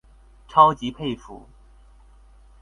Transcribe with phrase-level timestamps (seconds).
[0.47, 1.47] 超級佩服